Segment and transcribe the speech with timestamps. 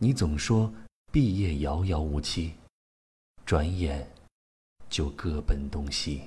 [0.00, 0.72] 你总说
[1.10, 2.52] 毕业遥遥无期，
[3.44, 4.08] 转眼
[4.88, 6.22] 就各奔东西。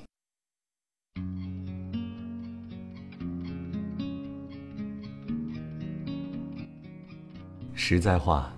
[7.74, 8.54] 实在话，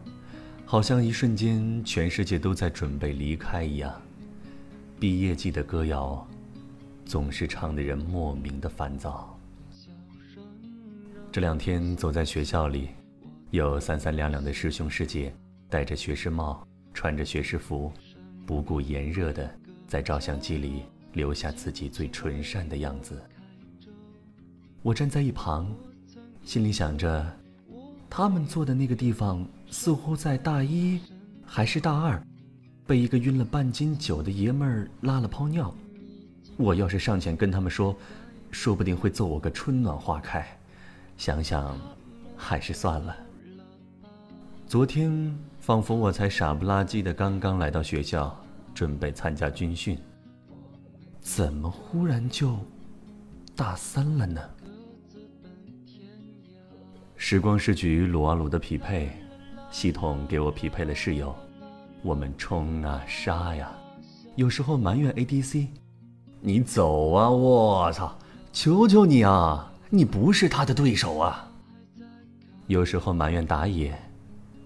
[0.65, 4.01] 好像一瞬间全世界都在准备离开一样。
[4.99, 6.27] 毕业季的歌谣，
[7.05, 9.39] 总是唱的人莫名的烦躁。
[11.31, 12.89] 这两天走在学校里，
[13.53, 15.31] 有三三两两的师兄师姐，
[15.69, 17.91] 戴着学士帽，穿着学士服，
[18.47, 19.47] 不顾炎热的，
[19.87, 23.21] 在照相机里留下自己最纯善的样子。
[24.81, 25.71] 我站在一旁，
[26.43, 27.23] 心里想着。
[28.09, 30.99] 他们坐的那个地方，似乎在大一，
[31.45, 32.19] 还是大二，
[32.87, 35.71] 被一个晕了半斤酒的爷们儿拉了泡尿。
[36.57, 37.95] 我要是上前跟他们说，
[38.49, 40.43] 说不定会揍我个春暖花开。
[41.17, 41.79] 想想，
[42.35, 43.15] 还是算了。
[44.73, 48.35] 昨天仿佛我才傻不拉几的刚刚来到学校，
[48.73, 49.95] 准备参加军训，
[51.21, 52.57] 怎么忽然就
[53.55, 54.41] 大三了呢？
[57.15, 59.11] 时光是局撸啊撸的匹配，
[59.69, 61.35] 系统给我匹配了室友，
[62.01, 63.71] 我们冲啊杀呀，
[64.35, 65.67] 有时候埋怨 ADC，
[66.41, 68.17] 你走啊，我操，
[68.51, 71.47] 求求你啊，你不是他的对手啊。
[72.65, 73.95] 有时候埋怨打野，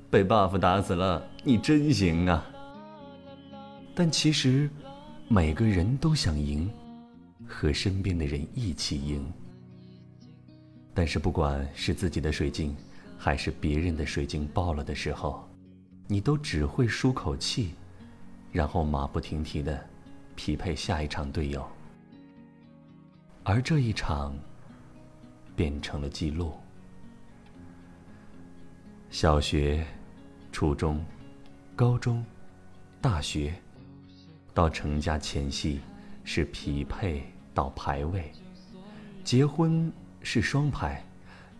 [0.09, 2.45] 被 buff 打死了，你真行啊。
[3.93, 4.69] 但其实，
[5.27, 6.71] 每个人都想赢，
[7.45, 9.25] 和身边的人一起赢。
[10.93, 12.75] 但是，不管是自己的水晶，
[13.17, 15.47] 还是别人的水晶爆了的时候，
[16.07, 17.73] 你都只会舒口气，
[18.51, 19.85] 然后马不停蹄的
[20.35, 21.67] 匹配下一场队友。
[23.43, 24.35] 而这一场，
[25.55, 26.53] 变成了记录。
[29.09, 29.85] 小学、
[30.57, 31.05] 初中、
[31.75, 32.25] 高中、
[32.99, 33.53] 大学，
[34.55, 35.81] 到成家前夕
[36.23, 38.31] 是匹配到排位，
[39.23, 39.93] 结婚。
[40.23, 41.05] 是双排，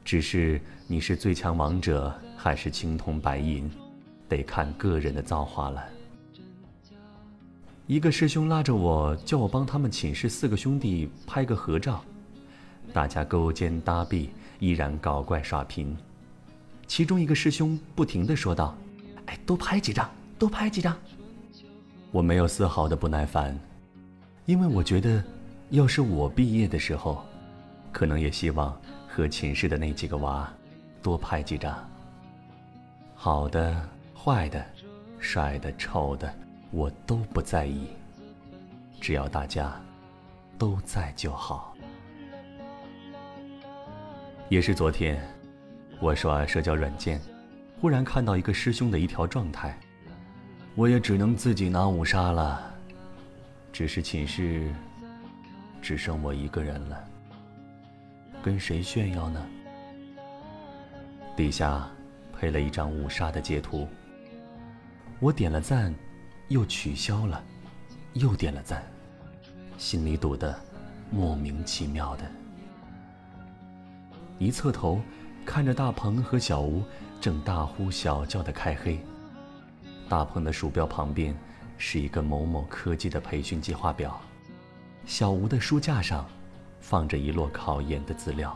[0.03, 3.69] 只是你是最强王者还是青铜白银，
[4.27, 5.85] 得看个人的造化了。
[7.85, 12.03] 一个师兄拉着我，叫我帮他们寝室四个兄弟拍个合照，
[12.91, 15.95] 大家勾肩搭臂，依然搞怪耍贫。
[16.87, 18.75] 其中一个师兄不停的说道
[19.27, 20.93] ：“哎，多拍几张，多拍几张。”
[22.11, 23.57] 我没有丝毫的不耐烦，
[24.45, 25.23] 因为我觉得，
[25.69, 27.23] 要是我毕业的时候。
[27.89, 30.47] 可能也希望和寝室的那几个娃
[31.01, 31.75] 多拍几张。
[33.15, 33.75] 好的、
[34.13, 34.63] 坏的、
[35.17, 36.31] 帅的、丑的，
[36.69, 37.87] 我都不在意，
[39.01, 39.73] 只要大家
[40.59, 41.75] 都在就好。
[44.47, 45.19] 也是昨天，
[45.99, 47.19] 我刷社交软件，
[47.79, 49.77] 忽然看到一个师兄的一条状态，
[50.73, 52.73] 我也只能自己拿五杀了，
[53.71, 54.73] 只是寝室
[55.79, 57.03] 只剩我一个人了。
[58.41, 59.45] 跟谁炫耀呢？
[61.35, 61.87] 底下
[62.33, 63.87] 配了一张五杀的截图，
[65.19, 65.93] 我点了赞，
[66.47, 67.43] 又取消了，
[68.13, 68.83] 又点了赞，
[69.77, 70.59] 心里堵得
[71.11, 72.23] 莫名其妙的。
[74.39, 74.99] 一侧头，
[75.45, 76.83] 看着大鹏和小吴
[77.19, 78.99] 正大呼小叫的开黑，
[80.07, 81.35] 大鹏的鼠标旁边
[81.77, 84.19] 是一个某某科技的培训计划表，
[85.05, 86.25] 小吴的书架上。
[86.79, 88.55] 放着一摞考研的资料，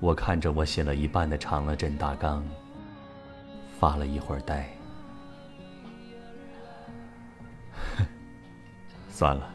[0.00, 2.44] 我看着我写了一半的长乐镇大纲，
[3.78, 4.68] 发了一会儿呆。
[9.08, 9.48] 算了，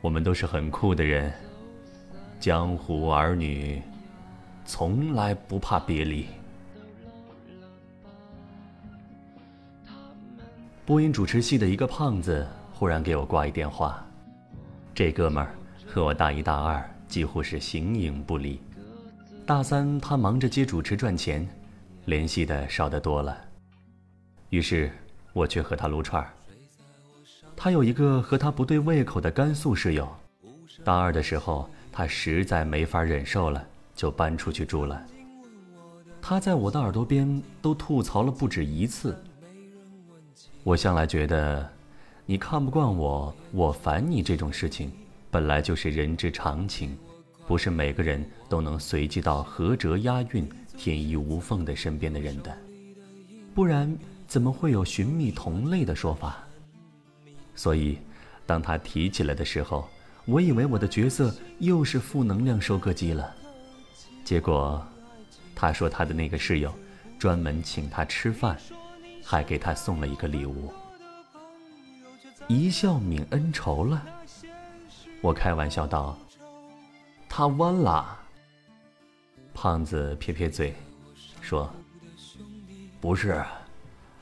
[0.00, 1.30] 我们都是很酷的人，
[2.40, 3.82] 江湖儿女，
[4.74, 6.26] 从来不怕别离。
[10.86, 14.02] 播音主持系的一个胖子忽然给我挂一电话。
[14.94, 15.54] 这哥们儿
[15.86, 18.58] 和我大一、大二几乎是形影不离。
[19.44, 21.46] 大三他忙着接主持赚钱，
[22.06, 23.36] 联系的少得多了。
[24.48, 24.90] 于是
[25.34, 26.32] 我去和他撸串儿。
[27.54, 30.08] 他有一个和他不对胃口的甘肃室友。
[30.82, 33.62] 大二的时候，他实在没法忍受了，
[33.94, 35.04] 就搬出去住了。
[36.20, 39.16] 他在我的耳朵边都吐槽了不止一次。
[40.62, 41.68] 我向来觉得。
[42.24, 44.92] 你看不惯我，我烦你这种事情，
[45.28, 46.96] 本来就是人之常情，
[47.48, 50.48] 不是每个人都能随机到合辙押韵、
[50.78, 52.56] 天衣无缝的身边的人的，
[53.52, 53.98] 不然
[54.28, 56.44] 怎么会有寻觅同类的说法？
[57.56, 57.98] 所以，
[58.46, 59.88] 当他提起来的时候，
[60.24, 63.34] 我以为我的角色又是负能量收割机了。
[64.24, 64.84] 结果，
[65.54, 66.72] 他说他的那个室友，
[67.18, 68.56] 专门请他吃饭，
[69.24, 70.72] 还给他送了一个礼物。
[72.48, 74.02] 一笑泯恩仇了，
[75.20, 76.16] 我开玩笑道
[77.28, 78.18] ：“他弯了。”
[79.54, 80.74] 胖子撇撇嘴，
[81.40, 81.70] 说
[83.00, 83.42] ：“不是，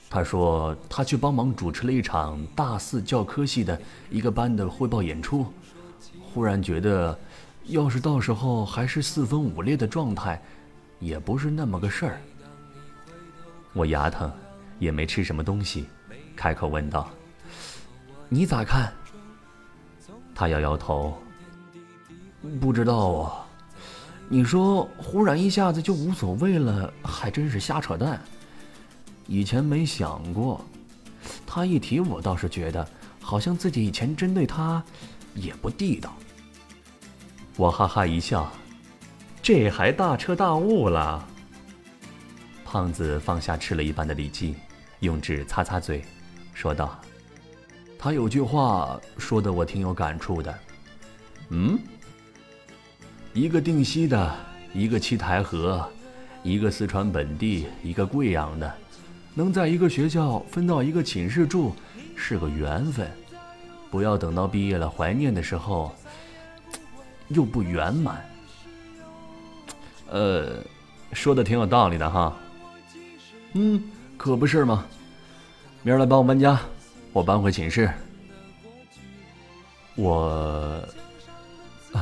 [0.09, 3.81] 他说他去帮忙主持了一场大四教科系的
[4.11, 5.47] 一个班的汇报演出，
[6.21, 7.19] 忽然觉得，
[7.71, 10.41] 要是到时候还是四分五裂的状态，
[10.99, 12.21] 也不是那么个事儿。”
[13.73, 14.31] 我牙疼，
[14.79, 15.87] 也没吃什么东西，
[16.37, 17.11] 开口问道
[18.29, 18.93] ：“你咋看？”
[20.35, 21.17] 他摇摇头
[22.61, 23.47] ：“不知道啊。”
[24.33, 28.21] 你说忽然一下子就无所谓了，还真是瞎扯淡。
[29.27, 30.65] 以前没想过，
[31.45, 32.89] 他一提我倒是觉得，
[33.21, 34.83] 好像自己以前针对他，
[35.35, 36.15] 也不地道。
[37.61, 38.51] 我哈哈一笑，
[39.43, 41.29] 这还大彻大悟了。
[42.65, 44.55] 胖子放下吃了一半的里脊，
[45.01, 46.03] 用纸擦擦嘴，
[46.55, 46.99] 说道
[48.01, 50.59] ：“他有句话说的我挺有感触的。”
[51.51, 51.79] 嗯。
[53.35, 54.35] 一个定西的，
[54.73, 55.87] 一个七台河，
[56.43, 58.75] 一个四川本地，一个贵阳的，
[59.35, 61.75] 能在一个学校分到一个寝室住，
[62.17, 63.07] 是个缘分。
[63.91, 65.95] 不要等到毕业了怀念的时候，
[67.31, 68.25] 又不圆满。
[70.09, 70.63] 呃，
[71.13, 72.37] 说的挺有道理的哈。
[73.55, 73.83] 嗯，
[74.17, 74.87] 可不是吗？
[75.83, 76.61] 明儿来帮我搬家，
[77.13, 77.91] 我搬回寝室。
[79.97, 80.87] 我。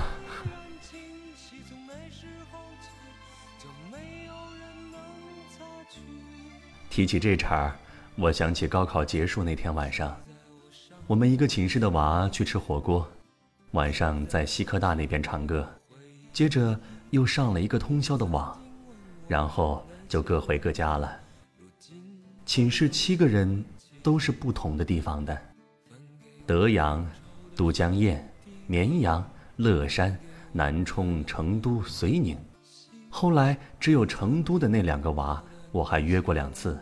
[6.90, 7.72] 提起这茬儿，
[8.16, 10.16] 我想起高考结束那天晚上，
[11.06, 13.08] 我们一个寝室的娃去吃火锅，
[13.72, 15.68] 晚上在西科大那边唱歌，
[16.32, 16.78] 接着
[17.10, 18.58] 又上了一个通宵的网，
[19.26, 21.14] 然后就各回各家了。
[22.46, 23.62] 寝室七个人
[24.02, 25.38] 都是不同的地方的，
[26.46, 27.06] 德阳、
[27.54, 28.18] 都江堰、
[28.66, 29.22] 绵阳、
[29.56, 30.18] 乐山、
[30.50, 32.38] 南充、成都、遂宁，
[33.10, 35.42] 后来只有成都的那两个娃，
[35.72, 36.78] 我还约过两次。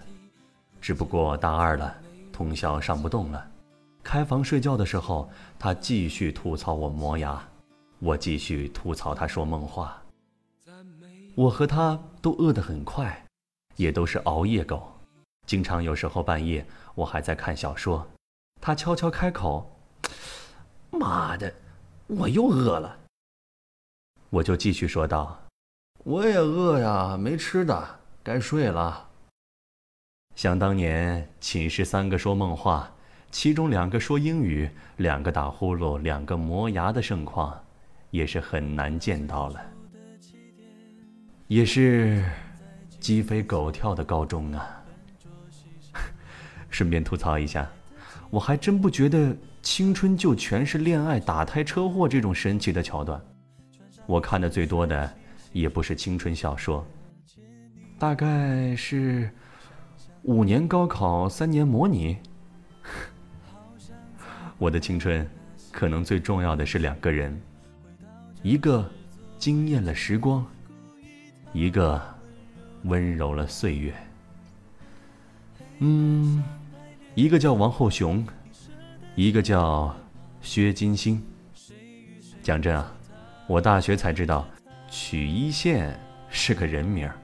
[0.81, 1.93] 只不过大二了，
[2.33, 3.45] 通宵上不动了。
[4.07, 7.45] 开房睡觉的时候，他继续吐槽我磨牙，
[7.99, 10.01] 我继续吐槽他说梦话。
[11.35, 13.27] 我和他都饿得很快，
[13.75, 14.93] 也都是熬夜狗。
[15.45, 16.65] 经常有时候半夜
[16.95, 18.07] 我还在看小说，
[18.61, 19.77] 他悄悄开口
[20.93, 21.53] ：“妈的，
[22.07, 22.97] 我又饿了。”
[24.31, 25.37] 我就继续说道
[26.07, 29.09] ：“我也饿呀，没吃的，该睡了。”
[30.37, 32.93] 想当年，寝室三个说梦话，
[33.31, 37.55] 其中两个说英语，两个打呼噜，两个磨牙的盛况，
[38.11, 39.61] 也是很难见到了。
[41.47, 42.25] 也是
[42.99, 44.85] 鸡飞狗跳的高中啊。
[46.71, 47.69] 顺便吐槽一下，
[48.31, 53.21] 我还真不觉得青春就全是恋爱、打胎、车祸这种神奇的桥段。
[54.07, 55.13] 我看的最多的，
[55.53, 56.87] 也不是青春小说，
[57.99, 59.31] 大概是。
[60.23, 62.17] 五年高考，三年模拟。
[64.59, 65.29] 我的青春，
[65.71, 67.39] 可能最重要的是两个人，
[68.43, 68.91] 一个
[69.39, 70.45] 惊艳了时光，
[71.53, 72.01] 一个
[72.85, 73.95] 温柔了岁月。
[75.79, 76.43] 嗯，
[77.15, 78.27] 一个叫王后雄，
[79.15, 79.95] 一个叫
[80.41, 81.23] 薛金星。
[82.43, 82.93] 讲真啊，
[83.47, 84.47] 我大学才知道，
[84.89, 85.99] 曲一线
[86.31, 87.15] 是个人名儿。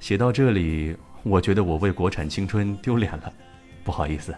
[0.00, 0.96] 写到这里。
[1.24, 3.32] 我觉得我为国产青春丢脸了，
[3.82, 4.34] 不好意思。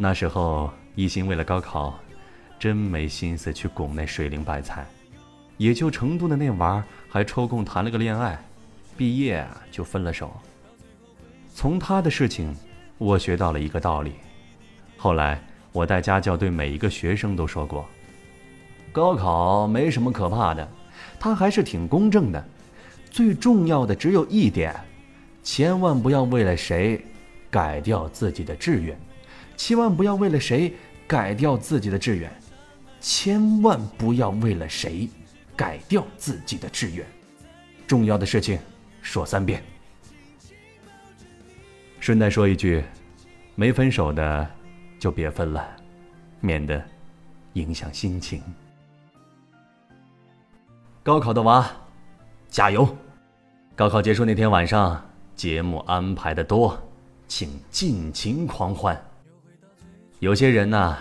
[0.00, 1.98] 那时候一心为了高考，
[2.56, 4.86] 真没心思去拱那水灵白菜，
[5.56, 8.40] 也就成都的那娃儿还抽空谈了个恋爱，
[8.96, 10.32] 毕业就分了手。
[11.52, 12.54] 从他的事情，
[12.96, 14.12] 我学到了一个道理。
[14.96, 17.84] 后来我带家教对每一个学生都说过，
[18.92, 20.68] 高考没什么可怕的，
[21.18, 22.44] 他还是挺公正的。
[23.10, 24.72] 最重要的只有一点，
[25.42, 27.04] 千万不要为了谁
[27.50, 28.96] 改掉自己的志愿，
[29.58, 30.72] 千万不要为了谁
[31.06, 32.32] 改掉自己的志愿，
[33.00, 35.06] 千万不要为了谁
[35.56, 37.04] 改掉自己的志愿。
[37.86, 38.58] 重要的事情
[39.02, 39.62] 说三遍。
[41.98, 42.82] 顺带说一句，
[43.56, 44.48] 没分手的
[45.00, 45.68] 就别分了，
[46.40, 46.82] 免得
[47.54, 48.40] 影响心情。
[51.02, 51.68] 高考的娃。
[52.50, 52.96] 加油！
[53.76, 55.04] 高考结束那天晚上，
[55.36, 56.80] 节目安排的多，
[57.26, 58.98] 请尽情狂欢。
[60.20, 60.96] 有些人呐，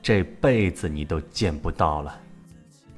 [0.00, 2.20] 这辈子你都见不到了，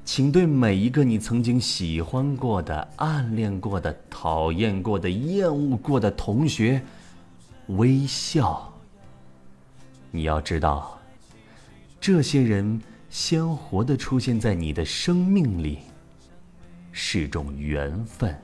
[0.05, 6.79] 请对每一个你曾经喜欢过的、暗恋过的、讨厌过的、厌恶过的同学
[7.69, 8.71] 微笑。
[10.11, 10.99] 你要知道，
[11.99, 15.79] 这些人鲜活的出现在你的生命里，
[16.91, 18.39] 是种缘分。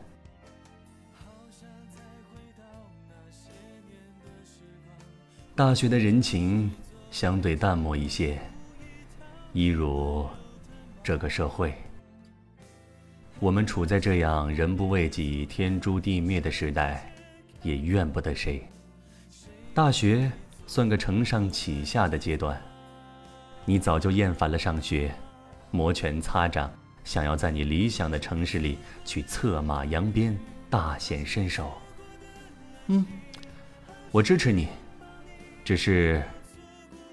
[5.55, 6.71] 大学的人情
[7.20, 8.40] 相对淡漠一些，
[9.52, 10.26] 一如。
[11.04, 11.74] 这个社会，
[13.42, 17.14] 我们处在这样人不为己、天诛地灭的时代，
[17.62, 18.66] 也怨不得谁。
[19.74, 20.32] 大学
[20.66, 22.58] 算个承上启下的阶段，
[23.66, 25.14] 你早就厌烦了上学，
[25.72, 26.72] 摩拳擦掌，
[27.04, 31.70] 想要在你理想的城市里去策马扬鞭、大显身手。
[32.88, 33.06] 嗯，
[34.10, 34.70] 我支持你，
[35.66, 36.24] 只是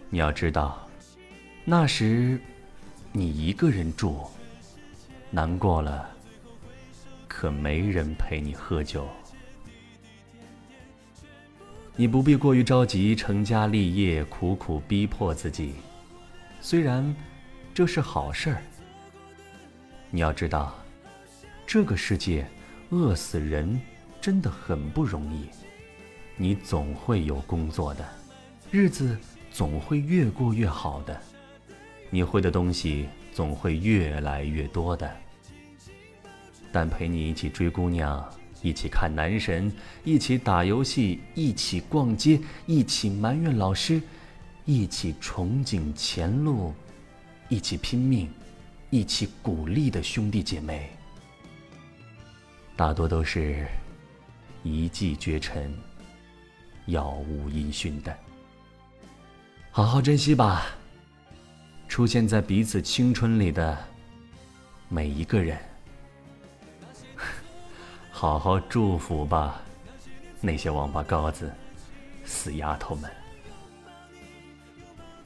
[0.09, 0.89] 你要知道，
[1.65, 2.41] 那时。
[3.13, 4.27] 你一个人住，
[5.31, 6.07] 难过了，
[7.27, 9.09] 可没人陪你喝酒。
[11.95, 15.77] 你不必过于着急成家立业，苦苦逼迫自己，
[16.61, 17.17] 虽然
[17.73, 18.63] 这是好事儿。
[20.11, 20.75] 你要知道，
[21.67, 22.47] 这个世界
[22.91, 23.81] 饿死人
[24.21, 25.49] 真的很不容易。
[26.37, 28.07] 你总会有工作的，
[28.71, 29.17] 日子
[29.57, 31.19] 总会越过越好的。
[32.11, 35.11] 你会的东西总会越来越多的，
[36.71, 38.23] 但陪你一起追姑娘，
[38.61, 39.73] 一起看男神，
[40.05, 44.03] 一起打游戏，一起逛街，一起埋怨老师，
[44.67, 46.75] 一起憧憬前路，
[47.49, 48.29] 一起拼命，
[48.91, 50.91] 一起鼓励的兄弟姐妹，
[52.77, 53.67] 大多都是
[54.63, 55.75] 一骑绝尘、
[56.89, 58.15] 杳无音讯的。
[59.77, 60.69] 好好珍惜吧。
[61.87, 63.77] 出现在彼此青春里的
[64.89, 65.59] 每一个人，
[68.11, 69.61] 好好祝福吧，
[70.41, 71.53] 那些王八羔子、
[72.25, 73.11] 死丫头们。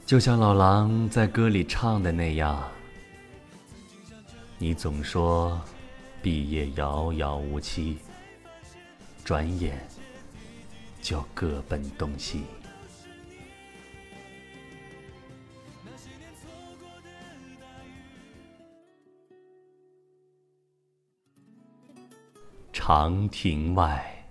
[0.05, 2.61] 就像老狼在歌里唱的那样，
[4.57, 5.61] 你总说
[6.21, 7.99] 毕业遥遥无期，
[9.23, 9.79] 转眼
[11.01, 12.43] 就各奔东西。
[22.83, 24.25] 长亭外，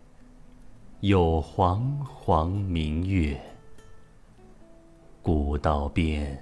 [0.98, 3.40] 有煌煌明月。
[5.22, 6.36] 古道边，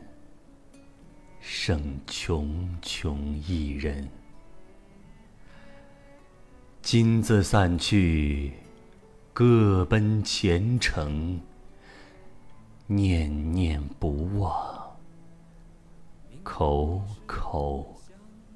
[1.38, 3.14] 剩茕茕
[3.46, 4.08] 一人。
[6.80, 8.54] 金子散去，
[9.34, 11.38] 各奔前程。
[12.86, 14.96] 念念不忘，
[16.42, 17.94] 口口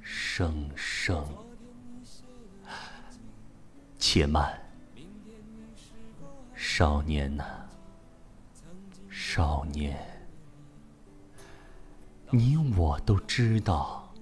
[0.01, 1.23] 声声。
[4.13, 4.61] 且慢，
[6.55, 7.47] 少年呐，
[9.09, 9.99] 少年，
[12.29, 14.13] 你我都知道，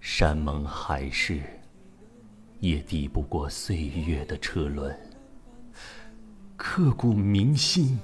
[0.00, 1.42] 山盟海誓
[2.58, 4.98] 也抵不过岁月的车轮，
[6.56, 8.00] 刻骨铭心，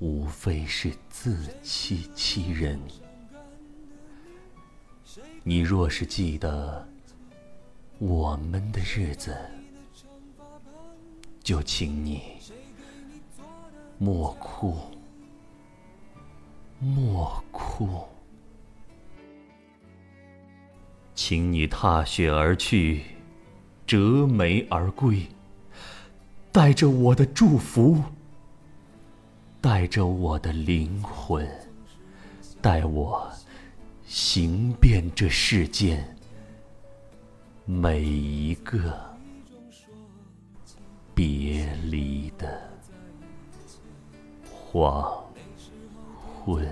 [0.00, 2.78] 无非是自欺欺人。
[5.42, 6.86] 你若是记得。
[7.98, 9.34] 我们的日子，
[11.42, 12.20] 就请你
[13.96, 14.76] 莫哭，
[16.78, 18.04] 莫哭，
[21.14, 23.02] 请你踏雪而去，
[23.86, 25.26] 折梅而归，
[26.52, 28.02] 带着我的祝福，
[29.62, 31.48] 带着我的灵魂，
[32.60, 33.32] 带我
[34.06, 36.15] 行遍这世间。
[37.68, 38.96] 每一个
[41.12, 42.70] 别离的
[44.48, 45.20] 黄
[46.44, 46.64] 昏。